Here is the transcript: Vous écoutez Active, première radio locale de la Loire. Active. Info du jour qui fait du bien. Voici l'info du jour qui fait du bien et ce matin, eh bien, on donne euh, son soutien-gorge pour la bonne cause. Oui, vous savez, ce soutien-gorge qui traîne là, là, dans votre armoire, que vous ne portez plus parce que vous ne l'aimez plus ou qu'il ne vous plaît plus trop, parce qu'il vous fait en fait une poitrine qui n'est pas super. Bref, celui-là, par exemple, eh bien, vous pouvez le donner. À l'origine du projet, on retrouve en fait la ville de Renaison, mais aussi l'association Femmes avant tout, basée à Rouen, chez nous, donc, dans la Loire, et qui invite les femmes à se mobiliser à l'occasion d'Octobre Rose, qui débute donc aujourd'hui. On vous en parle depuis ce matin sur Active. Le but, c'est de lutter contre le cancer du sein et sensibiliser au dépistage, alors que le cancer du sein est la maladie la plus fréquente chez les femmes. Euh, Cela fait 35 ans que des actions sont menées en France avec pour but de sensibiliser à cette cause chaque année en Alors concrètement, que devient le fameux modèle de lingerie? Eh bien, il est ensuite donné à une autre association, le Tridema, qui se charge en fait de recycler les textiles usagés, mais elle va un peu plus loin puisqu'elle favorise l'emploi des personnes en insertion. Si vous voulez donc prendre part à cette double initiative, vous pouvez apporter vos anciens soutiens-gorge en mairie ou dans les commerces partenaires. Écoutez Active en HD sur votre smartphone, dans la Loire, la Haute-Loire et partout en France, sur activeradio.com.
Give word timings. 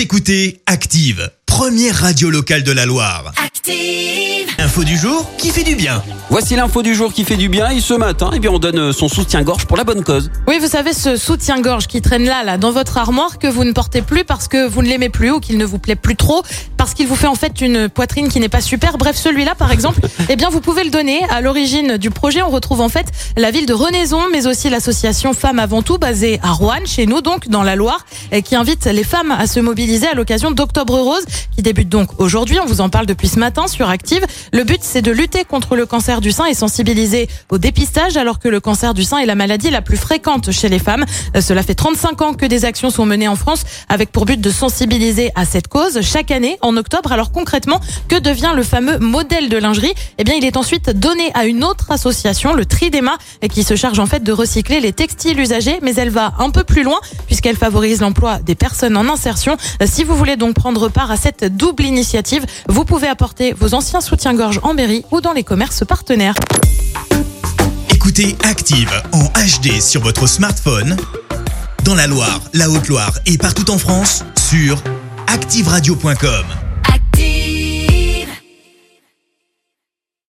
Vous 0.00 0.04
écoutez 0.04 0.62
Active, 0.64 1.30
première 1.44 1.94
radio 1.94 2.30
locale 2.30 2.62
de 2.62 2.72
la 2.72 2.86
Loire. 2.86 3.34
Active. 3.44 4.48
Info 4.58 4.82
du 4.82 4.96
jour 4.96 5.30
qui 5.36 5.50
fait 5.50 5.62
du 5.62 5.74
bien. 5.74 6.02
Voici 6.30 6.56
l'info 6.56 6.82
du 6.82 6.94
jour 6.94 7.12
qui 7.12 7.22
fait 7.22 7.36
du 7.36 7.50
bien 7.50 7.68
et 7.68 7.80
ce 7.80 7.92
matin, 7.92 8.30
eh 8.34 8.38
bien, 8.38 8.50
on 8.50 8.58
donne 8.58 8.78
euh, 8.78 8.92
son 8.92 9.08
soutien-gorge 9.08 9.66
pour 9.66 9.76
la 9.76 9.84
bonne 9.84 10.02
cause. 10.02 10.30
Oui, 10.48 10.58
vous 10.58 10.68
savez, 10.68 10.94
ce 10.94 11.16
soutien-gorge 11.16 11.86
qui 11.86 12.00
traîne 12.00 12.24
là, 12.24 12.44
là, 12.44 12.56
dans 12.56 12.72
votre 12.72 12.96
armoire, 12.96 13.38
que 13.38 13.46
vous 13.46 13.64
ne 13.64 13.72
portez 13.72 14.00
plus 14.00 14.24
parce 14.24 14.48
que 14.48 14.66
vous 14.66 14.80
ne 14.80 14.88
l'aimez 14.88 15.10
plus 15.10 15.32
ou 15.32 15.40
qu'il 15.40 15.58
ne 15.58 15.66
vous 15.66 15.78
plaît 15.78 15.96
plus 15.96 16.16
trop, 16.16 16.44
parce 16.90 16.96
qu'il 16.98 17.06
vous 17.06 17.14
fait 17.14 17.28
en 17.28 17.36
fait 17.36 17.60
une 17.60 17.88
poitrine 17.88 18.28
qui 18.28 18.40
n'est 18.40 18.48
pas 18.48 18.60
super. 18.60 18.98
Bref, 18.98 19.14
celui-là, 19.14 19.54
par 19.54 19.70
exemple, 19.70 20.00
eh 20.28 20.34
bien, 20.34 20.50
vous 20.50 20.60
pouvez 20.60 20.82
le 20.82 20.90
donner. 20.90 21.22
À 21.30 21.40
l'origine 21.40 21.98
du 21.98 22.10
projet, 22.10 22.42
on 22.42 22.50
retrouve 22.50 22.80
en 22.80 22.88
fait 22.88 23.06
la 23.36 23.52
ville 23.52 23.64
de 23.64 23.72
Renaison, 23.72 24.22
mais 24.32 24.48
aussi 24.48 24.68
l'association 24.68 25.32
Femmes 25.32 25.60
avant 25.60 25.82
tout, 25.82 25.98
basée 25.98 26.40
à 26.42 26.50
Rouen, 26.50 26.84
chez 26.86 27.06
nous, 27.06 27.20
donc, 27.20 27.46
dans 27.46 27.62
la 27.62 27.76
Loire, 27.76 28.04
et 28.32 28.42
qui 28.42 28.56
invite 28.56 28.86
les 28.86 29.04
femmes 29.04 29.30
à 29.30 29.46
se 29.46 29.60
mobiliser 29.60 30.08
à 30.08 30.14
l'occasion 30.14 30.50
d'Octobre 30.50 30.98
Rose, 30.98 31.22
qui 31.54 31.62
débute 31.62 31.88
donc 31.88 32.18
aujourd'hui. 32.18 32.58
On 32.58 32.66
vous 32.66 32.80
en 32.80 32.88
parle 32.88 33.06
depuis 33.06 33.28
ce 33.28 33.38
matin 33.38 33.68
sur 33.68 33.88
Active. 33.88 34.26
Le 34.52 34.64
but, 34.64 34.80
c'est 34.82 35.00
de 35.00 35.12
lutter 35.12 35.44
contre 35.44 35.76
le 35.76 35.86
cancer 35.86 36.20
du 36.20 36.32
sein 36.32 36.46
et 36.46 36.54
sensibiliser 36.54 37.28
au 37.50 37.58
dépistage, 37.58 38.16
alors 38.16 38.40
que 38.40 38.48
le 38.48 38.58
cancer 38.58 38.94
du 38.94 39.04
sein 39.04 39.18
est 39.18 39.26
la 39.26 39.36
maladie 39.36 39.70
la 39.70 39.80
plus 39.80 39.96
fréquente 39.96 40.50
chez 40.50 40.68
les 40.68 40.80
femmes. 40.80 41.04
Euh, 41.36 41.40
Cela 41.40 41.62
fait 41.62 41.76
35 41.76 42.20
ans 42.22 42.34
que 42.34 42.46
des 42.46 42.64
actions 42.64 42.90
sont 42.90 43.06
menées 43.06 43.28
en 43.28 43.36
France 43.36 43.62
avec 43.88 44.10
pour 44.10 44.24
but 44.24 44.40
de 44.40 44.50
sensibiliser 44.50 45.30
à 45.36 45.44
cette 45.44 45.68
cause 45.68 46.00
chaque 46.00 46.32
année 46.32 46.58
en 46.62 46.79
Alors 47.10 47.32
concrètement, 47.32 47.80
que 48.08 48.18
devient 48.18 48.52
le 48.54 48.62
fameux 48.62 48.98
modèle 48.98 49.48
de 49.48 49.56
lingerie? 49.56 49.92
Eh 50.18 50.24
bien, 50.24 50.34
il 50.34 50.44
est 50.44 50.56
ensuite 50.56 50.90
donné 50.90 51.30
à 51.34 51.44
une 51.44 51.64
autre 51.64 51.90
association, 51.90 52.54
le 52.54 52.64
Tridema, 52.64 53.16
qui 53.52 53.64
se 53.64 53.76
charge 53.76 53.98
en 53.98 54.06
fait 54.06 54.22
de 54.22 54.32
recycler 54.32 54.80
les 54.80 54.92
textiles 54.92 55.38
usagés, 55.38 55.78
mais 55.82 55.94
elle 55.94 56.10
va 56.10 56.34
un 56.38 56.50
peu 56.50 56.64
plus 56.64 56.82
loin 56.82 57.00
puisqu'elle 57.26 57.56
favorise 57.56 58.00
l'emploi 58.00 58.38
des 58.38 58.54
personnes 58.54 58.96
en 58.96 59.08
insertion. 59.08 59.56
Si 59.84 60.04
vous 60.04 60.16
voulez 60.16 60.36
donc 60.36 60.54
prendre 60.54 60.88
part 60.88 61.10
à 61.10 61.16
cette 61.16 61.56
double 61.56 61.84
initiative, 61.84 62.44
vous 62.68 62.84
pouvez 62.84 63.08
apporter 63.08 63.52
vos 63.52 63.74
anciens 63.74 64.00
soutiens-gorge 64.00 64.60
en 64.62 64.74
mairie 64.74 65.04
ou 65.10 65.20
dans 65.20 65.32
les 65.32 65.44
commerces 65.44 65.84
partenaires. 65.84 66.34
Écoutez 67.92 68.36
Active 68.44 68.90
en 69.12 69.24
HD 69.24 69.80
sur 69.80 70.00
votre 70.02 70.26
smartphone, 70.26 70.96
dans 71.84 71.94
la 71.94 72.06
Loire, 72.06 72.40
la 72.54 72.70
Haute-Loire 72.70 73.12
et 73.26 73.38
partout 73.38 73.70
en 73.70 73.78
France, 73.78 74.24
sur 74.36 74.82
activeradio.com. 75.26 76.69